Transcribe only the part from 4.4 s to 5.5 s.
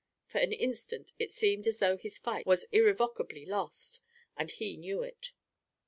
he knew it.